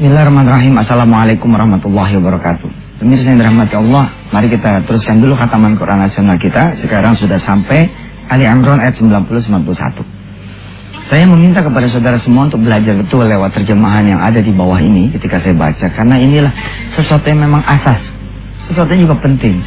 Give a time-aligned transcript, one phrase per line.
[0.00, 0.80] Bismillahirrahmanirrahim.
[0.80, 2.72] Assalamualaikum warahmatullahi wabarakatuh.
[3.04, 6.72] Pemirsa yang dirahmati Allah, mari kita teruskan dulu khataman Quran nasional kita.
[6.80, 7.84] Sekarang sudah sampai
[8.32, 11.04] Ali Imran ayat 90-91.
[11.04, 15.12] Saya meminta kepada saudara semua untuk belajar betul lewat terjemahan yang ada di bawah ini
[15.12, 15.92] ketika saya baca.
[15.92, 16.52] Karena inilah
[16.96, 18.00] sesuatu yang memang asas.
[18.72, 19.60] Sesuatu yang juga penting.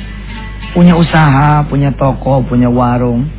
[0.74, 3.30] Punya usaha, punya toko, punya warung.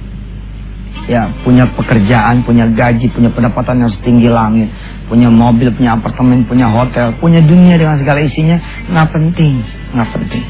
[1.05, 4.73] Ya, punya pekerjaan, punya gaji, punya pendapatan yang setinggi langit
[5.09, 8.57] punya mobil, punya apartemen, punya hotel, punya dunia dengan segala isinya,
[8.89, 9.61] nggak penting,
[9.93, 10.45] nggak penting.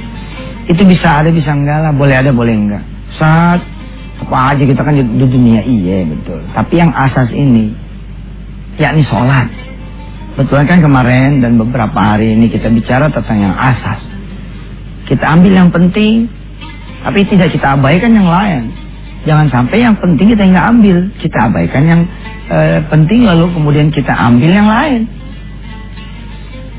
[0.70, 2.82] Itu bisa ada, bisa enggak lah, boleh ada, boleh enggak.
[3.18, 3.60] Saat
[4.24, 6.40] apa aja kita kan di, dunia iya betul.
[6.54, 7.74] Tapi yang asas ini,
[8.78, 9.50] yakni sholat.
[10.34, 14.02] Betul kan kemarin dan beberapa hari ini kita bicara tentang yang asas.
[15.06, 16.26] Kita ambil yang penting,
[17.04, 18.72] tapi tidak kita abaikan yang lain.
[19.24, 22.00] Jangan sampai yang penting kita nggak ambil, kita abaikan yang
[22.52, 25.08] eh, penting lalu kemudian kita ambil yang lain.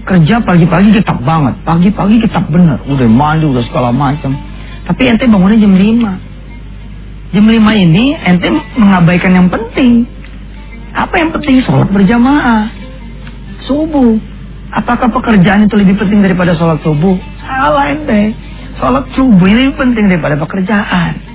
[0.06, 4.38] Kerja pagi-pagi kita banget, pagi-pagi kita benar, udah mandi, udah segala macam.
[4.86, 7.34] Tapi ente bangunnya jam 5.
[7.34, 10.06] Jam 5 ini ente mengabaikan yang penting.
[10.94, 11.66] Apa yang penting?
[11.66, 12.70] Sholat berjamaah.
[13.66, 14.22] Subuh.
[14.70, 17.18] Apakah pekerjaan itu lebih penting daripada sholat subuh?
[17.42, 18.38] Salah ente.
[18.78, 21.35] Sholat subuh ini lebih penting daripada pekerjaan.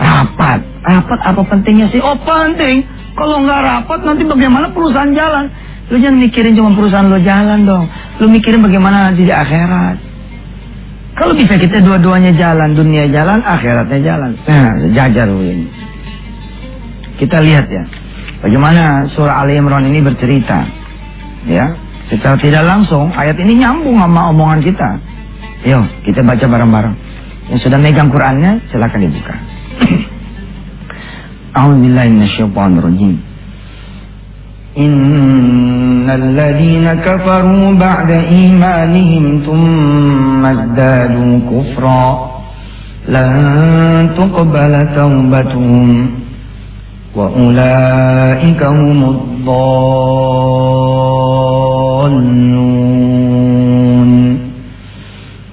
[0.00, 0.58] Rapat.
[0.80, 2.00] Rapat apa pentingnya sih?
[2.00, 2.88] Oh penting.
[3.12, 5.52] Kalau nggak rapat nanti bagaimana perusahaan jalan?
[5.92, 7.84] Lu jangan mikirin cuma perusahaan lo jalan dong.
[8.22, 9.96] Lu mikirin bagaimana nanti di akhirat.
[11.18, 14.30] Kalau bisa kita dua-duanya jalan, dunia jalan, akhiratnya jalan.
[14.46, 15.68] Nah, jajar ini.
[17.20, 17.84] Kita lihat ya.
[18.40, 20.64] Bagaimana surah Ali Imran ini bercerita.
[21.44, 21.76] Ya,
[22.08, 24.88] secara tidak langsung ayat ini nyambung sama omongan kita.
[25.68, 26.96] Yuk, kita baca bareng-bareng.
[27.52, 29.49] Yang sudah megang Qurannya, silakan dibuka.
[31.56, 33.16] أعوذ بالله من الشيطان الرجيم.
[34.78, 42.30] إن الذين كفروا بعد إيمانهم ثم ازدادوا كفرا
[43.08, 43.32] لن
[44.16, 46.10] تقبل توبتهم
[47.16, 50.50] وأولئك هم الضالون.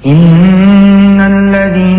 [0.05, 0.36] إن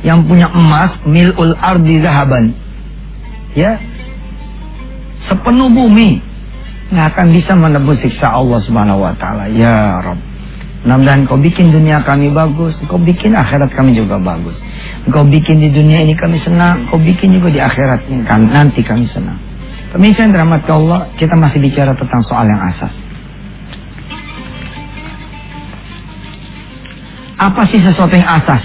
[0.00, 2.56] Yang punya emas milul ardi zahaban.
[3.52, 3.76] Ya.
[5.28, 6.20] Sepenuh bumi
[6.90, 9.46] nggak akan bisa menebus siksa Allah Subhanahu wa taala.
[9.52, 10.30] Ya Rabb.
[10.80, 14.56] Mudah-mudahan kau bikin dunia kami bagus, kau bikin akhirat kami juga bagus.
[15.12, 18.80] Kau bikin di dunia ini kami senang, kau bikin juga di akhirat ini kan nanti
[18.80, 19.36] kami senang.
[19.92, 22.92] Pemirsa yang dirahmati Allah, kita masih bicara tentang soal yang asas.
[27.36, 28.64] Apa sih sesuatu yang asas?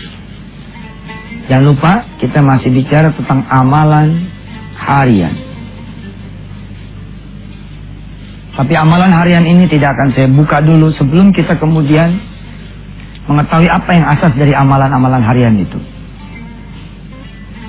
[1.45, 4.25] Jangan lupa kita masih bicara tentang amalan
[4.75, 5.33] harian.
[8.56, 12.17] Tapi amalan harian ini tidak akan saya buka dulu sebelum kita kemudian
[13.28, 15.78] mengetahui apa yang asas dari amalan-amalan harian itu.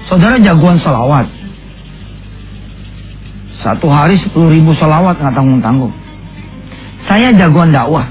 [0.06, 1.26] Saudara jagoan salawat.
[3.66, 5.90] Satu hari sepuluh ribu salawat nggak tanggung-tanggung.
[7.10, 8.06] Saya jagoan dakwah.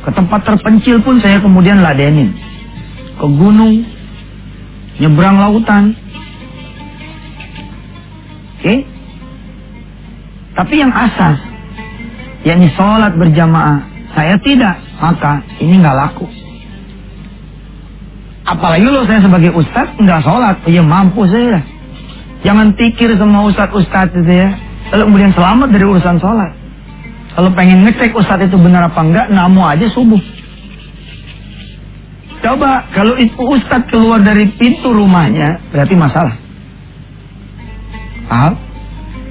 [0.00, 2.32] Ke tempat terpencil pun saya kemudian ladenin.
[3.20, 3.84] Ke gunung,
[4.96, 5.92] nyebrang lautan.
[8.56, 8.64] Oke?
[8.64, 8.78] Okay?
[10.56, 11.36] Tapi yang asas,
[12.48, 13.80] yakni sholat berjamaah,
[14.16, 16.26] saya tidak, maka ini nggak laku.
[18.48, 21.60] Apalagi lo saya sebagai ustadz nggak sholat, ya mampu saya.
[22.40, 24.48] Jangan pikir semua ustadz-ustadz itu ya,
[24.96, 26.52] lalu kemudian selamat dari urusan sholat.
[27.36, 30.39] Kalau pengen ngecek ustadz itu benar apa enggak, namu aja subuh.
[32.40, 36.34] Coba kalau itu ustadz keluar dari pintu rumahnya, berarti masalah.
[38.32, 38.54] Paham?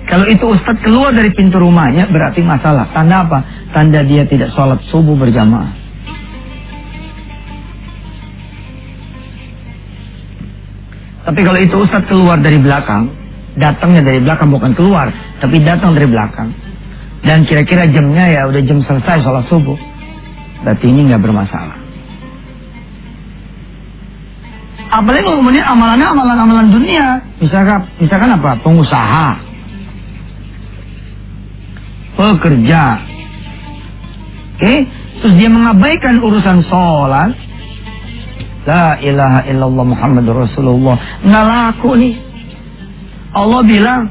[0.06, 2.86] Kalau itu ustadz keluar dari pintu rumahnya berarti masalah.
[2.94, 3.40] Tanda apa?
[3.74, 5.74] Tanda dia tidak sholat subuh berjamaah.
[11.30, 13.10] Tapi kalau itu ustadz keluar dari belakang,
[13.58, 15.10] datangnya dari belakang bukan keluar,
[15.42, 16.50] tapi datang dari belakang.
[17.26, 19.78] Dan kira-kira jamnya ya udah jam selesai sholat subuh.
[20.62, 21.79] Berarti ini nggak bermasalah.
[24.90, 27.22] Apalagi kemudian amalannya amalan-amalan dunia.
[27.38, 28.58] Misalkan, misalkan apa?
[28.66, 29.50] Pengusaha
[32.20, 33.00] pekerja.
[34.60, 34.76] Oke,
[35.24, 37.32] terus dia mengabaikan urusan sholat.
[38.68, 41.00] La ilaha illallah Muhammad Rasulullah.
[41.26, 42.14] Nggak laku nih.
[43.34, 44.02] Allah bilang,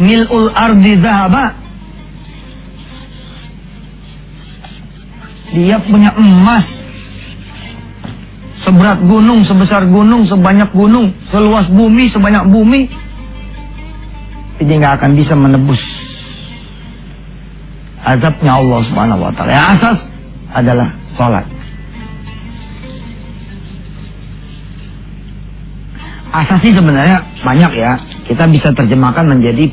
[0.00, 1.54] mil'ul ardi zahaba.
[5.52, 6.66] Dia punya emas.
[8.62, 12.86] Seberat gunung, sebesar gunung, sebanyak gunung, seluas bumi, sebanyak bumi.
[14.62, 15.82] Dia nggak akan bisa menebus
[18.02, 19.50] azabnya Allah Subhanahu wa taala.
[19.50, 19.98] Yang asas
[20.54, 20.88] adalah
[21.18, 21.46] salat.
[26.32, 27.92] Asas sih sebenarnya banyak ya.
[28.24, 29.68] Kita bisa terjemahkan menjadi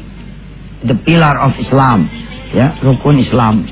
[0.84, 2.10] the pillar of Islam,
[2.52, 3.64] ya, rukun Islam.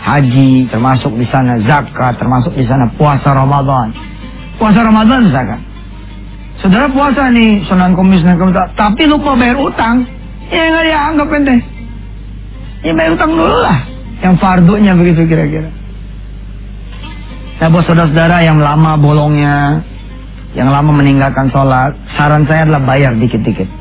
[0.00, 3.92] Haji termasuk di sana, zakat termasuk di sana, puasa Ramadan.
[4.56, 5.60] Puasa Ramadan zakat.
[6.60, 10.04] Saudara puasa nih, Sunan Kumis, Sunan Kumis, tapi lupa bayar utang,
[10.48, 11.56] ya nggak dianggap ente.
[12.84, 13.78] Ya bayar utang dulu lah.
[14.20, 15.72] Yang fardunya begitu kira-kira.
[17.60, 19.84] Nah buat saudara-saudara yang lama bolongnya,
[20.56, 23.79] yang lama meninggalkan sholat, saran saya adalah bayar dikit-dikit.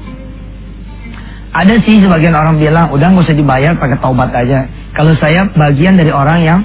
[1.60, 4.64] Ada sih sebagian orang bilang, udah nggak usah dibayar pakai taubat aja.
[4.96, 6.60] Kalau saya bagian dari orang yang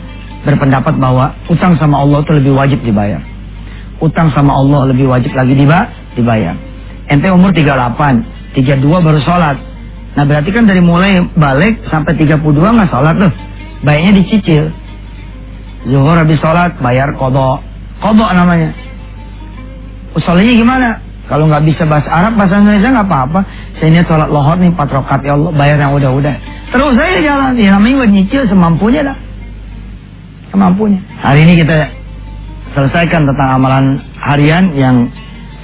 [0.47, 3.19] berpendapat bahwa utang sama Allah itu lebih wajib dibayar.
[3.99, 6.55] Utang sama Allah lebih wajib lagi dibayar.
[7.11, 9.59] Ente umur 38, 32 baru sholat.
[10.15, 13.33] Nah berarti kan dari mulai balik sampai 32 nggak sholat tuh.
[13.83, 14.71] Baiknya dicicil.
[15.91, 17.67] Zuhur habis sholat bayar kodok.
[17.99, 18.71] Kodok namanya.
[20.15, 21.03] Usolnya gimana?
[21.25, 23.41] Kalau nggak bisa bahasa Arab, bahasa Indonesia nggak apa-apa.
[23.81, 26.35] Saya niat sholat lohor nih, empat rakaat ya Allah, bayar yang udah-udah.
[26.69, 29.17] Terus saya jalan, ya namanya buat nyicil semampunya dah.
[30.53, 31.01] Semampunya.
[31.25, 31.89] Hari ini kita
[32.77, 35.09] selesaikan tentang amalan harian yang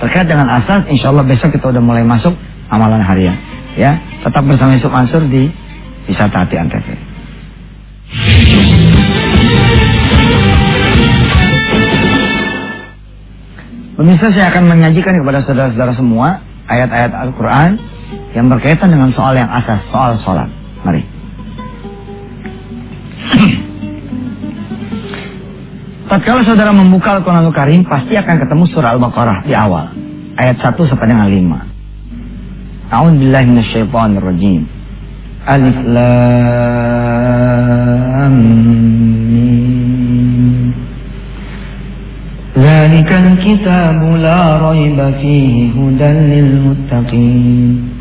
[0.01, 0.89] terkait dengan asas.
[0.89, 2.33] Insya Allah besok kita udah mulai masuk
[2.73, 3.37] amalan harian.
[3.77, 5.53] Ya, tetap bersama Yusuf Mansur di
[6.09, 6.89] Wisata Hati Antv.
[14.00, 16.41] Pemirsa saya akan menyajikan kepada saudara-saudara semua
[16.73, 17.76] ayat-ayat Al-Quran
[18.32, 20.49] yang berkaitan dengan soal yang asas, soal sholat.
[20.81, 21.05] Mari.
[26.08, 29.93] Tatkala saudara membuka Al-Quran Al-Karim, pasti akan ketemu surah Al-Baqarah di awal.
[30.41, 32.96] Ayat 1 sampai dengan 5.
[32.96, 34.64] A'udzu billahi minasyaitonir rajim.
[35.44, 36.08] Alif Lam
[39.29, 39.60] Mim.
[42.90, 47.96] ذلك الكتاب لا ريب فيه هدى للمتقين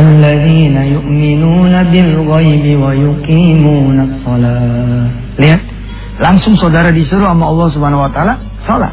[0.00, 5.06] الذين يؤمنون بالغيب ويقيمون الصلاة
[5.36, 5.60] lihat
[6.20, 8.34] langsung saudara disuruh sama Allah Subhanahu wa taala
[8.68, 8.92] salat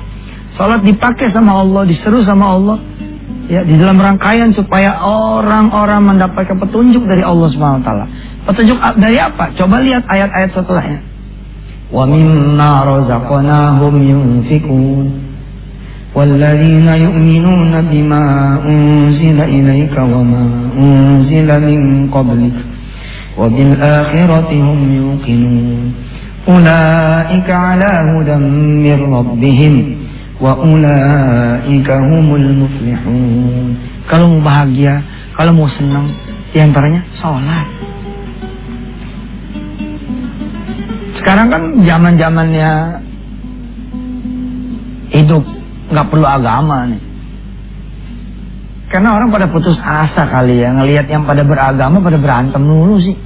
[0.60, 2.78] salat dipakai sama Allah diseru sama Allah
[3.48, 8.06] ya di dalam rangkaian supaya orang-orang mendapatkan petunjuk dari Allah Subhanahu wa taala
[8.48, 11.00] petunjuk dari apa coba lihat ayat-ayat setelahnya
[11.94, 15.12] ومما رزقناهم ينفقون
[16.16, 18.24] والذين يؤمنون بما
[18.66, 20.45] أنزل إليك وما
[20.78, 22.57] أنزل من قبلك
[23.38, 25.94] وبالآخرة هم يوقنون
[26.50, 28.36] أولئك على هدى
[28.86, 29.74] من ربهم
[30.42, 35.00] وأولئك هم المفلحون kalau mau bahagia,
[35.31, 36.12] kalau mau senang,
[36.51, 37.87] diantaranya sholat.
[41.19, 42.70] Sekarang kan zaman zamannya
[45.13, 45.44] hidup
[45.91, 47.03] nggak perlu agama nih.
[48.89, 53.17] Karena orang pada putus asa kali ya ngelihat yang pada beragama pada berantem dulu sih.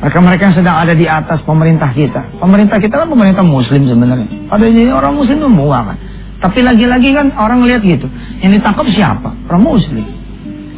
[0.00, 2.40] Mereka-mereka yang sedang ada di atas pemerintah kita.
[2.40, 4.48] Pemerintah kita kan pemerintah muslim sebenarnya.
[4.48, 5.96] Pada jadi orang muslim semua kan.
[6.40, 8.08] Tapi lagi-lagi kan orang lihat gitu.
[8.40, 9.28] Yang ditangkap siapa?
[9.52, 10.19] Orang muslim.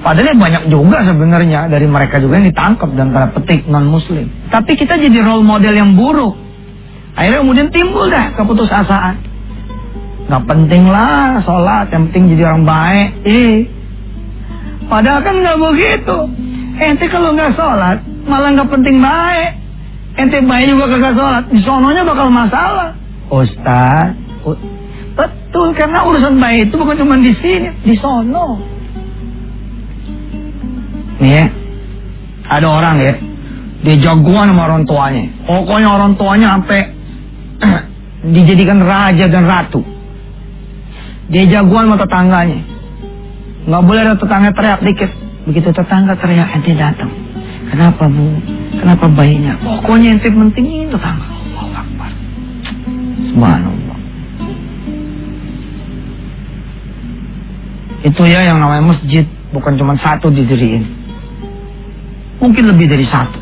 [0.03, 4.27] Padahal banyak juga sebenarnya dari mereka juga yang ditangkap dan para petik non muslim.
[4.51, 6.35] Tapi kita jadi role model yang buruk.
[7.15, 9.15] Akhirnya kemudian timbul dah keputusasaan.
[10.27, 13.09] Gak penting lah sholat, yang penting jadi orang baik.
[13.27, 13.57] Eh,
[14.91, 16.19] padahal kan nggak begitu.
[16.83, 19.51] Ente kalau nggak sholat, malah nggak penting baik.
[20.19, 22.91] Ente baik juga kagak sholat, di sononya bakal masalah.
[23.31, 24.19] Ustaz,
[25.15, 28.82] betul karena urusan baik itu bukan cuma di sini, di sono.
[31.23, 31.45] Nih ya,
[32.51, 33.15] ada orang ya,
[33.87, 35.25] dia jagoan sama orang tuanya.
[35.47, 36.81] Pokoknya orang tuanya sampai
[38.35, 39.87] dijadikan raja dan ratu.
[41.31, 42.59] Dia jagoan sama tetangganya.
[43.71, 45.11] Nggak boleh ada tetangga teriak dikit.
[45.47, 47.11] Begitu tetangga teriak, ente datang.
[47.71, 48.27] Kenapa bu?
[48.79, 49.55] Kenapa bayinya?
[49.63, 51.27] Pokoknya ente pentingin tetangga.
[51.59, 52.11] Allah Akbar.
[53.31, 53.99] Subhanallah.
[58.03, 59.23] Itu ya yang namanya masjid.
[59.55, 61.02] Bukan cuma satu didiriin.
[62.43, 63.39] Mungkin lebih dari satu.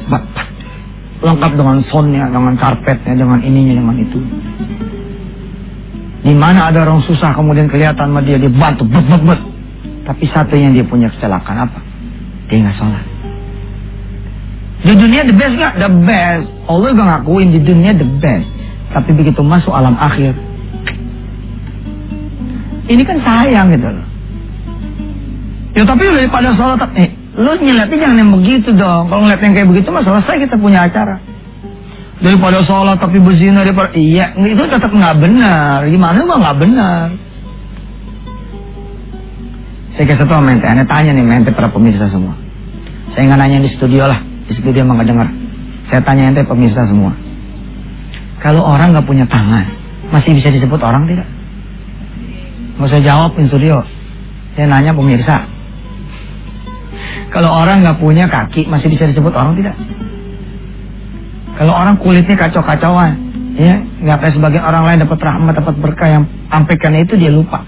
[1.24, 4.20] Lengkap dengan soundnya, dengan karpetnya, dengan ininya, dengan itu.
[6.20, 9.40] Di mana ada orang susah kemudian kelihatan sama dia, dia bantu, bet, bet, bet.
[10.04, 11.80] Tapi satu yang dia punya kecelakaan apa?
[12.52, 13.04] Dia nggak sholat.
[14.80, 15.74] Di dunia the best nggak?
[15.80, 16.46] The best.
[16.68, 18.48] Allah gak ngakuin di dunia the best.
[18.92, 20.36] Tapi begitu masuk alam akhir.
[22.90, 24.06] Ini kan sayang gitu loh.
[25.78, 29.06] Ya tapi daripada sholat, eh, lu nyeliatnya jangan yang begitu dong.
[29.06, 31.22] Kalau ngeliat yang kayak begitu mah selesai kita punya acara.
[32.20, 35.86] Daripada sholat tapi berzina daripada iya itu tetap nggak benar.
[35.86, 37.06] Gimana mah nggak benar?
[39.94, 42.34] Saya kasih tau mente ane tanya nih mente para pemirsa semua.
[43.14, 44.20] Saya nggak nanya di studio lah.
[44.50, 45.28] Di studio emang nggak dengar.
[45.88, 47.14] Saya tanya ente pemirsa semua.
[48.42, 49.70] Kalau orang nggak punya tangan
[50.10, 51.28] masih bisa disebut orang tidak?
[52.74, 53.86] Nggak usah jawab di studio.
[54.58, 55.59] Saya nanya pemirsa
[57.30, 59.78] kalau orang nggak punya kaki masih bisa disebut orang tidak
[61.60, 63.20] kalau orang kulitnya kacau-kacauan,
[63.60, 67.60] ya nggak kayak sebagian orang lain dapat rahmat, dapat berkah yang ampaikan itu dia lupa.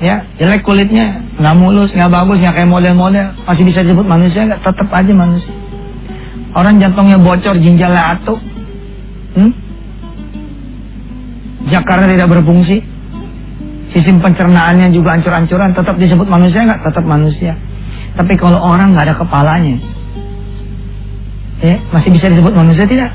[0.00, 4.64] Ya, jelek kulitnya, nggak mulus, nggak bagus, nggak kayak model-model, masih bisa disebut manusia nggak?
[4.64, 5.52] Tetap aja manusia.
[6.56, 8.40] Orang jantungnya bocor, ginjalnya atuh,
[9.36, 9.52] hmm?
[11.68, 12.80] Jakarta tidak berfungsi,
[13.92, 16.80] sistem pencernaannya juga ancur-ancuran, tetap disebut manusia nggak?
[16.80, 17.60] Tetap manusia.
[18.16, 19.76] Tapi kalau orang nggak ada kepalanya,
[21.60, 23.12] Ya, masih bisa disebut manusia tidak?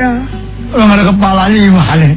[0.00, 0.12] Ya.
[0.72, 2.08] Kalau ada kepalanya gimana?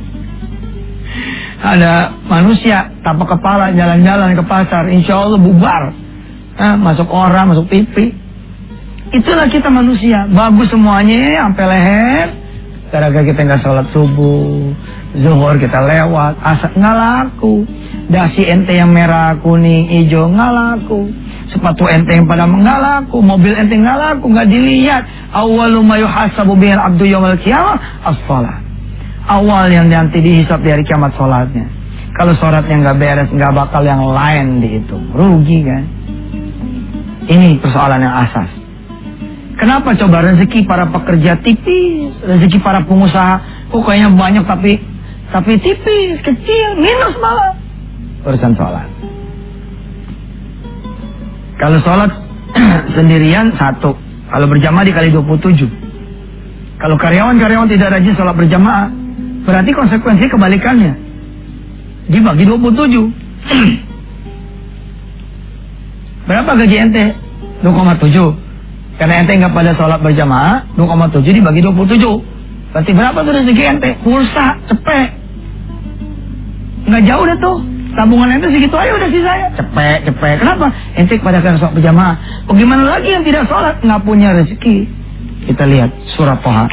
[1.57, 1.93] Ada
[2.31, 5.91] manusia tanpa kepala jalan-jalan ke pasar, insya Allah bubar.
[6.57, 8.15] Nah, masuk orang, masuk pipi.
[9.11, 12.27] Itulah kita manusia, bagus semuanya sampai leher.
[12.87, 14.71] Gara-gara kita nggak sholat subuh,
[15.11, 17.67] zuhur kita lewat, asap nggak laku.
[18.07, 21.11] Dasi ente yang merah, kuning, hijau nggak laku
[21.51, 25.03] sepatu enteng pada nggak laku, mobil enteng nggak laku, nggak dilihat.
[25.31, 28.61] Awalu ma yuhasabu bihil abdu yawmal qiyamah as-salat.
[29.27, 31.67] Awal yang nanti dihisap dari kiamat sholatnya.
[32.15, 35.11] Kalau sholatnya nggak beres, nggak bakal yang lain dihitung.
[35.11, 35.83] Rugi kan?
[37.27, 38.49] Ini persoalan yang asas.
[39.59, 44.79] Kenapa coba rezeki para pekerja tipis, rezeki para pengusaha, kok kayaknya banyak tapi
[45.27, 47.51] tapi tipis, kecil, minus malah.
[48.23, 48.87] Urusan sholat.
[51.57, 52.11] Kalau sholat
[52.95, 53.97] sendirian satu.
[54.27, 55.65] Kalau berjamaah dikali 27.
[56.77, 58.91] Kalau karyawan-karyawan tidak rajin sholat berjamaah,
[59.47, 60.93] berarti konsekuensi kebalikannya.
[62.13, 62.69] Dibagi 27.
[66.27, 67.15] Berapa gaji ente?
[67.63, 68.99] 2,7.
[68.99, 72.75] Karena ente nggak pada sholat berjamaah, 2,7 dibagi 27.
[72.75, 73.89] Berarti berapa tuh rezeki ente?
[74.03, 75.09] Pulsa, cepet.
[76.91, 77.57] Nggak jauh deh tuh.
[77.97, 79.49] Tabungan ente segitu aja udah saya.
[79.57, 80.37] Cepet, cepet.
[80.37, 80.69] Kenapa?
[80.93, 82.45] Ente pada kan sholat berjamaah.
[82.45, 83.81] Bagaimana lagi yang tidak sholat?
[83.81, 84.85] Nggak punya rezeki.
[85.49, 86.69] Kita lihat surah Toha.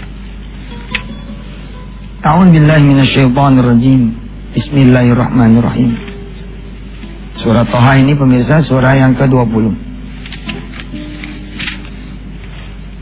[2.20, 4.12] Ta'un billahi minasyaitonir rajim.
[4.52, 5.96] Bismillahirrahmanirrahim.
[7.40, 9.64] Surah Toha ini pemirsa surah yang ke-20.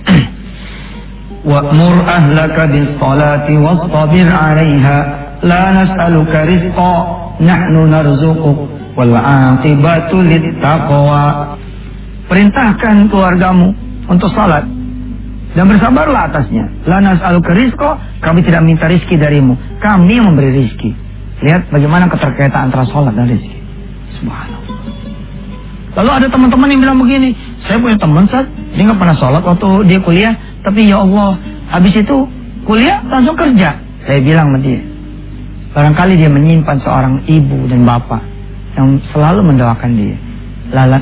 [1.50, 4.96] Wa'mur ahlaka bis salati wastabir 'alaiha
[5.42, 8.58] la nas'aluka rizqa nahnu narzuquk
[8.94, 11.58] wal aqibatu littaqwa.
[12.30, 13.76] Perintahkan keluargamu
[14.08, 14.64] untuk salat
[15.52, 16.64] dan bersabarlah atasnya.
[16.88, 17.90] La nas'aluka rizqa,
[18.24, 19.58] kami tidak minta rizki darimu.
[19.82, 20.96] Kami yang memberi rizki.
[21.42, 23.58] Lihat bagaimana keterkaitan antara salat dan rizki.
[24.16, 24.62] Subhanallah.
[25.92, 27.36] Lalu ada teman-teman yang bilang begini,
[27.68, 30.32] saya punya teman saat dia nggak pernah sholat waktu dia kuliah,
[30.64, 31.36] tapi ya Allah,
[31.68, 32.16] habis itu
[32.64, 33.76] kuliah langsung kerja.
[34.08, 34.80] Saya bilang sama dia,
[35.72, 38.20] Barangkali dia menyimpan seorang ibu dan bapak
[38.76, 40.16] yang selalu mendoakan dia.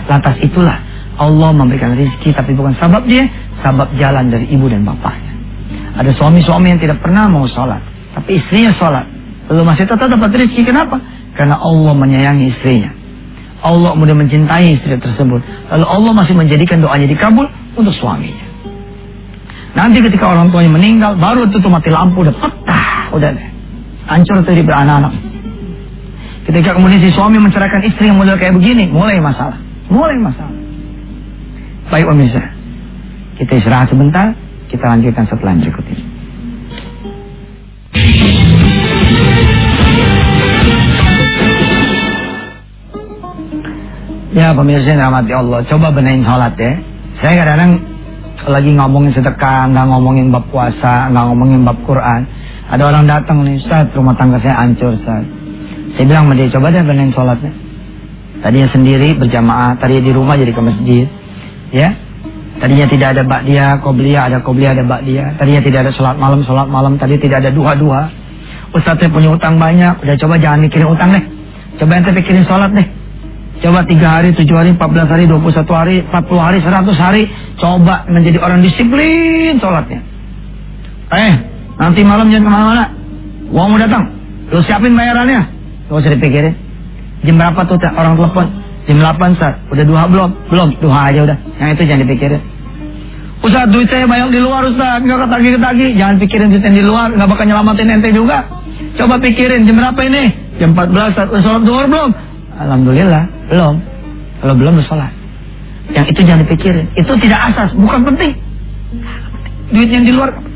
[0.06, 0.78] Lantas itulah
[1.18, 3.26] Allah memberikan rezeki tapi bukan sabab dia,
[3.66, 5.34] sabab jalan dari ibu dan bapaknya.
[5.98, 7.82] Ada suami-suami yang tidak pernah mau sholat,
[8.14, 9.06] tapi istrinya sholat.
[9.50, 10.62] Lalu masih tetap dapat rezeki.
[10.62, 11.02] Kenapa?
[11.34, 12.94] Karena Allah menyayangi istrinya.
[13.66, 15.42] Allah mudah mencintai istri tersebut.
[15.74, 18.46] Lalu Allah masih menjadikan doanya dikabul untuk suaminya.
[19.74, 23.49] Nanti ketika orang tuanya meninggal, baru tutup mati lampu, udah petah, udah deh
[24.10, 25.14] hancur tuh hidup anak-anak.
[26.50, 29.54] Ketika kemudian si suami menceraikan istri yang model kayak begini, mulai masalah.
[29.86, 30.56] Mulai masalah.
[31.90, 32.42] Baik pemirsa,
[33.38, 34.34] kita istirahat sebentar,
[34.70, 36.04] kita lanjutkan setelah berikut ini.
[44.30, 46.78] Ya pemirsa yang rahmati Allah, coba benahin sholat ya.
[47.18, 47.72] Saya kadang-kadang
[48.46, 52.22] lagi ngomongin sedekah, nggak ngomongin bab puasa, nggak ngomongin bab Quran.
[52.70, 55.26] Ada orang datang nih, Ustaz, rumah tangga saya hancur, Ustaz.
[55.98, 57.52] Saya bilang sama dia, coba deh benerin sholatnya.
[58.40, 61.04] Tadinya sendiri berjamaah, tadi di rumah jadi ke masjid.
[61.70, 61.94] Ya,
[62.60, 65.32] Tadinya tidak ada dia, qobliyah ada qobliyah ada dia.
[65.40, 67.00] Tadinya tidak ada sholat malam, sholat malam.
[67.00, 68.12] Tadi tidak ada dua-dua.
[68.76, 70.04] Ustadznya punya utang banyak.
[70.04, 71.24] Udah coba jangan mikirin utang deh.
[71.80, 72.84] Coba ente pikirin sholat deh.
[73.64, 76.60] Coba tiga hari, tujuh hari, empat belas hari, dua puluh satu hari, empat puluh hari,
[76.60, 77.32] seratus hari.
[77.56, 80.00] Coba menjadi orang disiplin sholatnya.
[81.16, 81.34] Eh,
[81.80, 82.84] nanti malam jangan ke mana-mana.
[83.50, 84.04] Uang mau datang.
[84.52, 85.42] Lu siapin bayarannya.
[85.88, 86.54] Gak usah dipikirin.
[87.26, 88.46] Jam berapa tuh orang telepon?
[88.86, 89.54] Jam 8 saat.
[89.72, 90.30] Udah duha belum?
[90.52, 90.68] Belum.
[90.78, 91.38] Duha aja udah.
[91.58, 92.40] Yang itu jangan dipikirin.
[93.40, 95.00] Ustaz duit saya banyak di luar Ustaz.
[95.00, 95.86] Nggak ketagi-ketagi.
[95.96, 97.08] Jangan pikirin duit yang di luar.
[97.16, 98.44] Nggak bakal nyelamatin ente juga.
[99.00, 100.22] Coba pikirin jam berapa ini?
[100.60, 101.28] Jam 14 saat.
[101.32, 102.10] Udah sholat duhur belum?
[102.60, 103.24] Alhamdulillah.
[103.48, 103.74] Belum.
[104.40, 105.12] Kalau belum udah sholat.
[105.90, 106.86] Yang itu jangan dipikirin.
[106.94, 107.70] Itu tidak asas.
[107.74, 108.32] Bukan penting.
[109.72, 110.49] Duit yang di luar.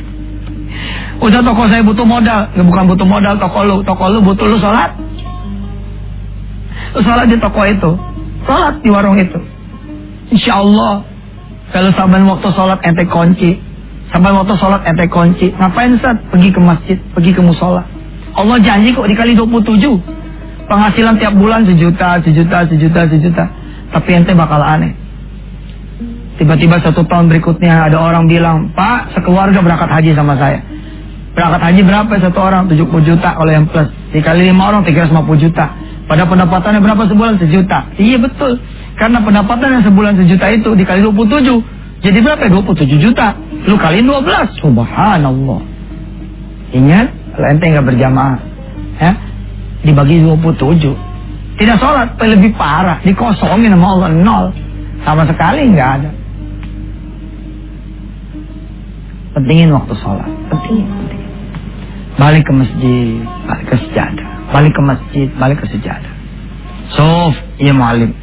[1.22, 2.50] Udah toko saya butuh modal.
[2.54, 3.76] Ya, bukan butuh modal toko lu.
[3.86, 4.94] Toko lu butuh lu sholat.
[6.94, 7.90] Lu sholat di toko itu.
[8.46, 9.38] Sholat di warung itu.
[10.34, 11.06] Insya Allah.
[11.70, 13.58] Kalau saban waktu sholat ente kunci.
[14.10, 15.54] Saban waktu sholat ente kunci.
[15.54, 16.18] Ngapain saat?
[16.34, 16.98] Pergi ke masjid.
[17.14, 17.86] Pergi ke musola.
[18.34, 20.66] Allah janji kok dikali 27.
[20.66, 23.44] Penghasilan tiap bulan sejuta, sejuta, sejuta, sejuta.
[23.94, 24.96] Tapi ente bakal aneh.
[26.34, 30.73] Tiba-tiba satu tahun berikutnya ada orang bilang, Pak, sekeluarga berangkat haji sama saya.
[31.34, 32.70] Berangkat haji berapa satu orang?
[32.70, 33.90] 70 juta kalau yang plus.
[34.14, 35.66] Dikali lima orang 350 juta.
[36.06, 37.42] Pada pendapatannya berapa sebulan?
[37.42, 37.90] Sejuta.
[37.98, 38.62] Iya betul.
[38.94, 42.06] Karena pendapatan yang sebulan sejuta itu dikali 27.
[42.06, 42.46] Jadi berapa?
[42.46, 43.34] 27 juta.
[43.66, 44.62] Lu kali 12.
[44.62, 45.60] Subhanallah.
[46.74, 48.38] Ingat, kalau ente nggak berjamaah.
[49.02, 49.12] Ya,
[49.82, 50.94] dibagi 27.
[51.58, 53.02] Tidak sholat, lebih parah.
[53.02, 54.08] Dikosongin sama Allah.
[54.14, 54.46] Nol.
[55.02, 56.10] Sama sekali nggak ada.
[59.34, 60.30] Pentingin waktu sholat.
[60.52, 61.03] Pentingin.
[62.14, 66.14] Balik ke masjid, balik ke sejadah balik ke masjid, balik ke sejadah.
[66.94, 68.14] Sof, iya mualim.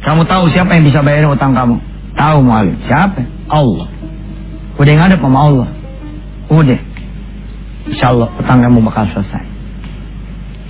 [0.00, 1.76] Kamu tahu siapa yang bisa bayarin utang kamu?
[2.16, 2.80] Tahu mualim.
[2.88, 3.20] Siapa?
[3.52, 3.92] Allah.
[4.80, 5.68] Udah ngadep sama Allah.
[6.48, 6.80] Udah.
[7.92, 9.44] Insya Allah utang kamu bakal selesai.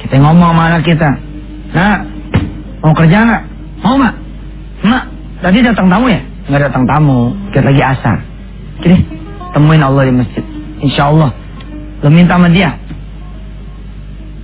[0.02, 1.10] Kita ngomong sama anak kita.
[1.70, 2.02] Nah,
[2.82, 3.42] mau kerja nggak?
[3.84, 4.14] Mau nggak?
[4.86, 5.04] Mak,
[5.44, 6.20] tadi datang tamu ya?
[6.50, 7.30] Nggak datang tamu.
[7.52, 8.18] Kita lagi asar.
[8.82, 8.98] Gini,
[9.54, 10.55] temuin Allah di masjid.
[10.84, 11.30] Insya Allah.
[12.04, 12.76] Lo minta sama dia.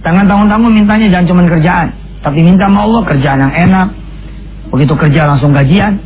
[0.03, 1.89] Jangan tanggung-tanggung mintanya jangan cuma kerjaan.
[2.23, 3.89] Tapi minta sama Allah kerjaan yang enak.
[4.73, 6.01] Begitu kerja langsung gajian.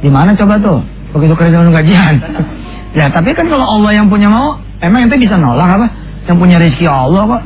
[0.00, 0.80] Di mana coba tuh?
[1.14, 2.14] Begitu kerja langsung gajian.
[2.98, 5.86] ya tapi kan kalau Allah yang punya mau, emang ente bisa nolak apa?
[6.24, 7.42] Yang punya rezeki Allah kok.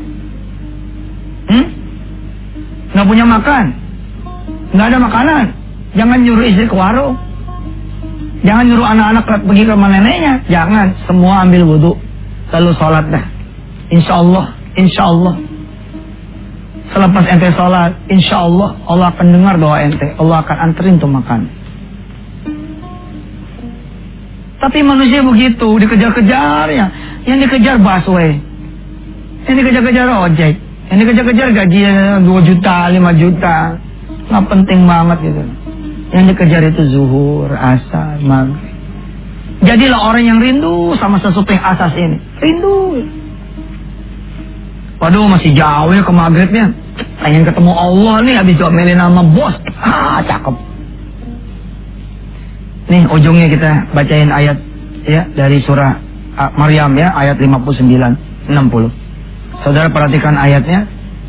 [1.49, 1.67] Hmm?
[2.95, 3.64] Nggak punya makan.
[4.73, 5.45] Nggak ada makanan.
[5.97, 7.28] Jangan nyuruh istri ke warung.
[8.38, 10.35] Jangan nyuruh anak-anak pergi ke rumah neneknya.
[10.46, 10.87] Jangan.
[11.11, 11.92] Semua ambil wudhu.
[12.55, 13.24] Lalu sholat dah.
[13.88, 14.44] Insya Allah,
[14.79, 15.35] insya Allah.
[16.88, 20.09] Selepas ente sholat, insya Allah Allah akan dengar doa ente.
[20.16, 21.48] Allah akan anterin tuh makan.
[24.59, 26.87] Tapi manusia begitu, dikejar-kejar ya.
[27.29, 28.40] Yang dikejar busway.
[29.46, 30.55] Yang dikejar-kejar ojek.
[30.88, 31.81] Yang dikejar-kejar gaji
[32.24, 33.57] 2 juta, 5 juta.
[34.29, 35.42] Nggak penting banget gitu.
[36.09, 38.79] Yang dikejar itu zuhur, asar, maghrib.
[39.59, 42.16] Jadilah orang yang rindu sama sesuatu yang asas ini.
[42.38, 43.03] Rindu.
[44.99, 46.75] Waduh masih jauh ya ke maghribnya.
[47.23, 49.55] Pengen ketemu Allah nih habis domelin nama bos.
[49.79, 50.55] Ah cakep.
[52.88, 54.59] Nih ujungnya kita bacain ayat
[55.07, 55.99] ya dari surah
[56.38, 57.83] uh, Maryam ya ayat 59
[58.51, 59.66] 60.
[59.66, 60.87] Saudara perhatikan ayatnya.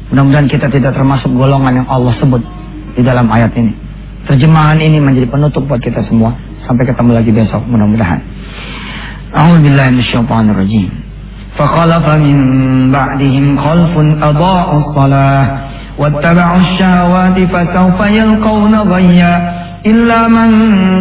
[0.10, 2.42] Mudah-mudahan kita tidak termasuk golongan yang Allah sebut
[2.98, 3.89] di dalam ayat ini
[4.29, 6.33] Terjemahan ini menjadi penutup buat kita semua.
[6.65, 8.21] Sampai ketemu lagi besok mudah-mudahan.
[9.35, 11.05] A'udzubillahi minasyaitonir
[11.59, 12.39] فخلف من
[12.93, 15.47] بعدهم خلف أضاعوا الصلاة
[15.99, 19.35] واتبعوا الشهوات فسوف يلقون غيا
[19.87, 20.49] إلا من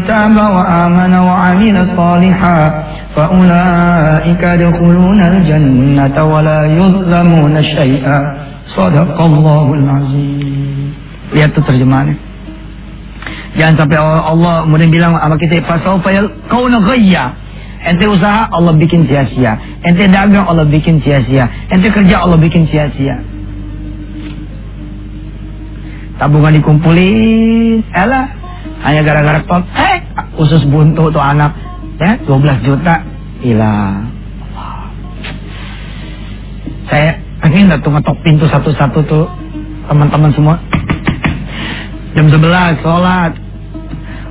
[0.08, 2.84] تاب وآمن وعمل صالحا
[3.16, 8.20] فأولئك يدخلون الجنة ولا يظلمون شيئا
[8.78, 10.88] صدق الله العظيم
[11.34, 12.27] lihat tuh terjemahannya
[13.59, 19.55] jangan sampai Allah kemudian bilang sama kita fasaufa yalqauna ghayya Ente usaha Allah bikin sia-sia.
[19.87, 21.47] Ente dagang Allah bikin sia-sia.
[21.71, 23.23] Ente kerja Allah bikin sia-sia.
[26.19, 28.27] Tabungan dikumpulin, elah
[28.83, 30.03] hanya gara-gara top, eh
[30.35, 31.55] usus buntu tuh anak,
[32.03, 33.07] ya 12 juta,
[33.39, 34.11] hilang.
[36.91, 39.31] Saya pengen tuh ngetok pintu satu-satu tuh
[39.87, 40.59] teman-teman semua.
[42.19, 43.33] Jam 11 sholat,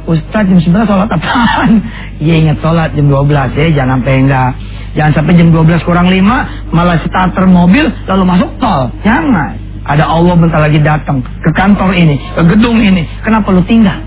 [0.07, 1.83] Ustaz jam 11 sholat apaan?
[2.23, 4.51] Iya ingat sholat jam 12 ya, jangan sampai enggak.
[4.97, 8.89] Jangan sampai jam 12 kurang 5, malah starter mobil lalu masuk tol.
[9.03, 9.59] Jangan.
[9.87, 13.05] Ada Allah bentar lagi datang ke kantor ini, ke gedung ini.
[13.21, 13.99] Kenapa lu tinggal?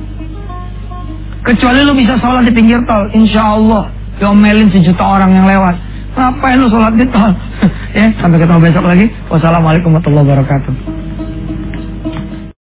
[1.40, 3.88] Kecuali lu bisa sholat di pinggir tol, insya Allah
[4.20, 5.76] diomelin sejuta orang yang lewat.
[6.16, 7.32] Ngapain lu sholat di tol?
[7.94, 9.06] ya, sampai ketemu besok lagi.
[9.28, 10.99] Wassalamualaikum warahmatullahi wabarakatuh.